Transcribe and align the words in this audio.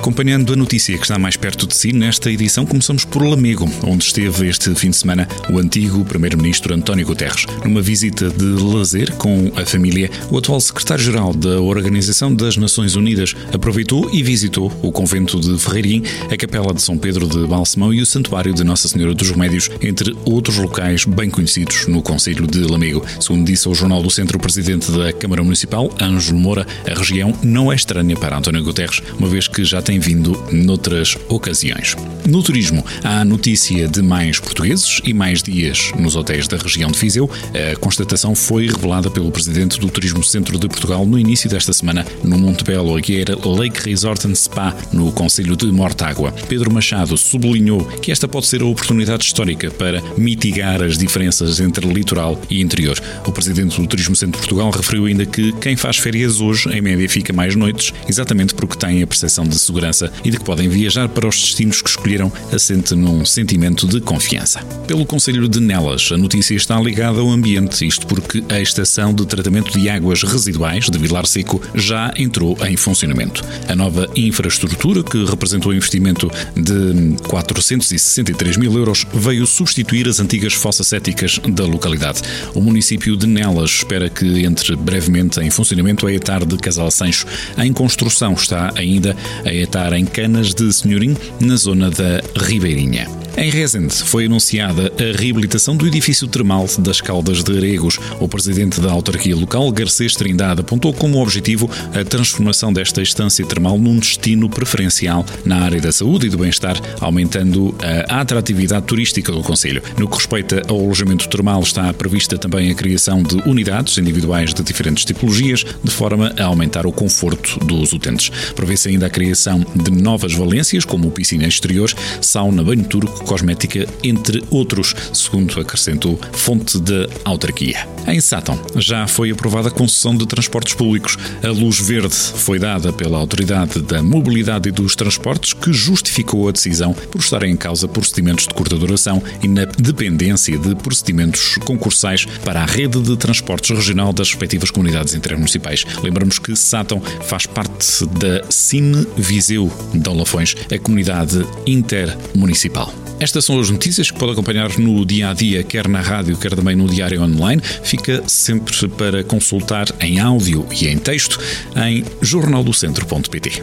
Acompanhando 0.00 0.54
a 0.54 0.56
notícia 0.56 0.96
que 0.96 1.02
está 1.02 1.18
mais 1.18 1.36
perto 1.36 1.66
de 1.66 1.76
si, 1.76 1.92
nesta 1.92 2.32
edição 2.32 2.64
começamos 2.64 3.04
por 3.04 3.22
Lamego, 3.22 3.70
onde 3.82 4.02
esteve 4.02 4.48
este 4.48 4.74
fim 4.74 4.88
de 4.88 4.96
semana 4.96 5.28
o 5.50 5.58
antigo 5.58 6.02
Primeiro-Ministro 6.06 6.74
António 6.74 7.04
Guterres. 7.04 7.44
Numa 7.62 7.82
visita 7.82 8.30
de 8.30 8.44
lazer 8.44 9.12
com 9.16 9.52
a 9.54 9.66
família, 9.66 10.10
o 10.30 10.38
atual 10.38 10.58
Secretário-Geral 10.58 11.34
da 11.34 11.60
Organização 11.60 12.34
das 12.34 12.56
Nações 12.56 12.96
Unidas 12.96 13.36
aproveitou 13.52 14.08
e 14.10 14.22
visitou 14.22 14.72
o 14.80 14.90
convento 14.90 15.38
de 15.38 15.58
Ferreirim, 15.58 16.02
a 16.32 16.36
Capela 16.36 16.72
de 16.72 16.80
São 16.80 16.96
Pedro 16.96 17.28
de 17.28 17.46
Balsemão 17.46 17.92
e 17.92 18.00
o 18.00 18.06
Santuário 18.06 18.54
de 18.54 18.64
Nossa 18.64 18.88
Senhora 18.88 19.12
dos 19.12 19.30
Remédios, 19.30 19.68
entre 19.82 20.16
outros 20.24 20.56
locais 20.56 21.04
bem 21.04 21.28
conhecidos 21.28 21.86
no 21.86 22.00
Conselho 22.00 22.46
de 22.46 22.60
Lamego. 22.60 23.04
Segundo 23.20 23.44
disse 23.44 23.68
ao 23.68 23.74
Jornal 23.74 24.02
do 24.02 24.10
Centro 24.10 24.38
o 24.38 24.40
Presidente 24.40 24.90
da 24.92 25.12
Câmara 25.12 25.44
Municipal, 25.44 25.94
Ângelo 26.00 26.38
Moura, 26.38 26.66
a 26.90 26.98
região 26.98 27.34
não 27.42 27.70
é 27.70 27.74
estranha 27.74 28.16
para 28.16 28.38
António 28.38 28.64
Guterres, 28.64 29.02
uma 29.18 29.28
vez 29.28 29.46
que 29.46 29.62
já 29.62 29.82
tem 29.82 29.89
tem 29.90 29.98
vindo 29.98 30.40
noutras 30.52 31.18
ocasiões. 31.28 31.96
No 32.24 32.44
turismo, 32.44 32.84
há 33.02 33.24
notícia 33.24 33.88
de 33.88 34.00
mais 34.00 34.38
portugueses 34.38 35.00
e 35.04 35.12
mais 35.12 35.42
dias 35.42 35.90
nos 35.98 36.14
hotéis 36.14 36.46
da 36.46 36.56
região 36.56 36.92
de 36.92 36.96
Viseu. 36.96 37.28
A 37.72 37.76
constatação 37.76 38.36
foi 38.36 38.68
revelada 38.68 39.10
pelo 39.10 39.32
presidente 39.32 39.80
do 39.80 39.88
Turismo 39.88 40.22
Centro 40.22 40.56
de 40.60 40.68
Portugal 40.68 41.04
no 41.04 41.18
início 41.18 41.50
desta 41.50 41.72
semana 41.72 42.06
no 42.22 42.38
Montebello 42.38 42.96
Agueira 42.96 43.36
Lake 43.44 43.82
Resort 43.82 44.28
and 44.28 44.36
Spa, 44.36 44.76
no 44.92 45.10
Conselho 45.10 45.56
de 45.56 45.66
Mortágua. 45.72 46.30
Pedro 46.48 46.72
Machado 46.72 47.16
sublinhou 47.16 47.84
que 47.84 48.12
esta 48.12 48.28
pode 48.28 48.46
ser 48.46 48.62
a 48.62 48.66
oportunidade 48.66 49.24
histórica 49.24 49.72
para 49.72 50.00
mitigar 50.16 50.80
as 50.84 50.96
diferenças 50.96 51.58
entre 51.58 51.84
litoral 51.92 52.40
e 52.48 52.60
interior. 52.60 52.96
O 53.26 53.32
presidente 53.32 53.80
do 53.80 53.88
Turismo 53.88 54.14
Centro 54.14 54.40
de 54.40 54.46
Portugal 54.46 54.70
referiu 54.70 55.06
ainda 55.06 55.26
que 55.26 55.50
quem 55.54 55.74
faz 55.74 55.96
férias 55.96 56.40
hoje, 56.40 56.68
em 56.68 56.80
média, 56.80 57.08
fica 57.08 57.32
mais 57.32 57.56
noites, 57.56 57.92
exatamente 58.08 58.54
porque 58.54 58.76
tem 58.76 59.02
a 59.02 59.06
percepção 59.06 59.44
de 59.44 59.58
segurança 59.58 59.79
segurança 59.80 60.12
e 60.24 60.30
de 60.30 60.38
que 60.38 60.44
podem 60.44 60.68
viajar 60.68 61.08
para 61.08 61.26
os 61.26 61.40
destinos 61.40 61.80
que 61.80 61.88
escolheram 61.88 62.30
assente 62.52 62.94
num 62.94 63.24
sentimento 63.24 63.86
de 63.86 64.00
confiança. 64.00 64.60
Pelo 64.86 65.06
Conselho 65.06 65.48
de 65.48 65.60
Nelas, 65.60 66.10
a 66.12 66.18
notícia 66.18 66.54
está 66.54 66.78
ligada 66.80 67.20
ao 67.20 67.30
ambiente, 67.30 67.86
isto 67.86 68.06
porque 68.06 68.44
a 68.48 68.60
estação 68.60 69.14
de 69.14 69.24
tratamento 69.26 69.78
de 69.78 69.88
águas 69.88 70.22
residuais 70.22 70.90
de 70.90 70.98
Vilar 70.98 71.26
Seco 71.26 71.60
já 71.74 72.12
entrou 72.16 72.56
em 72.66 72.76
funcionamento. 72.76 73.42
A 73.68 73.74
nova 73.74 74.08
infraestrutura, 74.14 75.02
que 75.02 75.24
representou 75.24 75.72
um 75.72 75.74
investimento 75.74 76.30
de 76.54 77.16
463 77.28 78.56
mil 78.56 78.72
euros, 78.76 79.06
veio 79.12 79.46
substituir 79.46 80.08
as 80.08 80.20
antigas 80.20 80.52
fossas 80.52 80.88
céticas 80.88 81.40
da 81.48 81.64
localidade. 81.64 82.20
O 82.54 82.60
município 82.60 83.16
de 83.16 83.26
Nelas 83.26 83.70
espera 83.70 84.08
que 84.08 84.44
entre 84.44 84.76
brevemente 84.76 85.40
em 85.40 85.50
funcionamento 85.50 86.06
a 86.06 86.12
etar 86.12 86.44
de 86.44 86.56
Casal 86.58 86.90
Sancho. 86.90 87.26
Em 87.56 87.72
construção 87.72 88.34
está 88.34 88.72
ainda 88.76 89.16
a 89.44 89.52
etar 89.52 89.69
em 89.98 90.04
Canas 90.04 90.52
de 90.52 90.72
Senhorim, 90.72 91.16
na 91.40 91.56
zona 91.56 91.90
da 91.90 92.20
Ribeirinha. 92.36 93.19
Em 93.36 93.48
Rezende 93.50 93.94
foi 93.94 94.26
anunciada 94.26 94.92
a 94.98 95.16
reabilitação 95.16 95.76
do 95.76 95.86
edifício 95.86 96.26
termal 96.26 96.66
das 96.78 97.00
Caldas 97.00 97.42
de 97.42 97.56
Aregos. 97.56 97.98
O 98.18 98.28
presidente 98.28 98.80
da 98.80 98.90
autarquia 98.90 99.34
local, 99.34 99.70
Garcês 99.72 100.14
Trindade, 100.14 100.60
apontou 100.60 100.92
como 100.92 101.22
objetivo 101.22 101.70
a 101.94 102.04
transformação 102.04 102.72
desta 102.72 103.00
estância 103.00 103.46
termal 103.46 103.78
num 103.78 103.98
destino 103.98 104.48
preferencial 104.48 105.24
na 105.44 105.62
área 105.62 105.80
da 105.80 105.92
saúde 105.92 106.26
e 106.26 106.30
do 106.30 106.38
bem-estar, 106.38 106.76
aumentando 107.00 107.74
a 108.08 108.20
atratividade 108.20 108.84
turística 108.84 109.32
do 109.32 109.42
Conselho. 109.42 109.82
No 109.98 110.08
que 110.08 110.16
respeita 110.16 110.62
ao 110.68 110.78
alojamento 110.78 111.28
termal, 111.28 111.62
está 111.62 111.92
prevista 111.94 112.36
também 112.36 112.70
a 112.70 112.74
criação 112.74 113.22
de 113.22 113.36
unidades 113.48 113.96
individuais 113.96 114.52
de 114.52 114.62
diferentes 114.62 115.04
tipologias, 115.04 115.64
de 115.82 115.90
forma 115.90 116.34
a 116.38 116.44
aumentar 116.44 116.86
o 116.86 116.92
conforto 116.92 117.58
dos 117.64 117.92
utentes. 117.92 118.30
Prevê-se 118.54 118.88
ainda 118.88 119.06
a 119.06 119.10
criação 119.10 119.64
de 119.74 119.90
novas 119.90 120.34
valências, 120.34 120.84
como 120.84 121.10
piscina 121.10 121.46
exterior, 121.46 121.90
sauna, 122.20 122.62
banho 122.62 122.84
turco, 122.84 123.19
cosmética, 123.20 123.86
entre 124.02 124.42
outros, 124.50 124.94
segundo 125.12 125.60
acrescentou 125.60 126.18
fonte 126.32 126.78
da 126.78 127.06
autarquia. 127.24 127.86
Em 128.06 128.20
Sátão 128.20 128.58
já 128.76 129.06
foi 129.06 129.30
aprovada 129.30 129.68
a 129.68 129.70
concessão 129.70 130.16
de 130.16 130.26
transportes 130.26 130.74
públicos. 130.74 131.16
A 131.42 131.48
luz 131.48 131.78
verde 131.78 132.14
foi 132.14 132.58
dada 132.58 132.92
pela 132.92 133.18
Autoridade 133.18 133.80
da 133.82 134.02
Mobilidade 134.02 134.68
e 134.68 134.72
dos 134.72 134.96
Transportes, 134.96 135.52
que 135.52 135.72
justificou 135.72 136.48
a 136.48 136.52
decisão 136.52 136.92
por 136.92 137.20
estar 137.20 137.42
em 137.42 137.56
causa 137.56 137.86
procedimentos 137.86 138.46
de 138.46 138.54
curta 138.54 138.76
duração 138.76 139.22
e 139.42 139.48
na 139.48 139.64
dependência 139.64 140.58
de 140.58 140.74
procedimentos 140.74 141.56
concursais 141.64 142.26
para 142.44 142.62
a 142.62 142.66
rede 142.66 143.00
de 143.00 143.16
transportes 143.16 143.70
regional 143.76 144.12
das 144.12 144.28
respectivas 144.28 144.70
comunidades 144.70 145.14
intermunicipais. 145.14 145.84
Lembramos 146.02 146.38
que 146.38 146.56
Sátão 146.56 147.00
faz 147.22 147.46
parte 147.46 148.06
da 148.06 148.42
Cine 148.50 149.06
Viseu 149.16 149.70
de 149.92 150.08
Olafões, 150.08 150.56
a 150.72 150.78
comunidade 150.78 151.44
intermunicipal. 151.66 152.92
Estas 153.20 153.44
são 153.44 153.60
as 153.60 153.68
notícias 153.68 154.10
que 154.10 154.18
pode 154.18 154.32
acompanhar 154.32 154.78
no 154.78 155.04
dia 155.04 155.28
a 155.28 155.34
dia, 155.34 155.62
quer 155.62 155.86
na 155.86 156.00
rádio, 156.00 156.38
quer 156.38 156.54
também 156.54 156.74
no 156.74 156.88
diário 156.88 157.22
online. 157.22 157.60
Fica 157.62 158.22
sempre 158.26 158.88
para 158.88 159.22
consultar 159.22 159.86
em 160.00 160.18
áudio 160.18 160.66
e 160.70 160.88
em 160.88 160.96
texto 160.96 161.38
em 161.76 162.02
jornaldocentro.pt. 162.22 163.62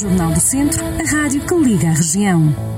Jornal 0.00 0.32
do 0.32 0.40
Centro, 0.40 0.84
a 0.84 1.10
rádio 1.10 1.40
que 1.40 1.54
liga 1.54 1.88
a 1.88 1.94
região. 1.94 2.73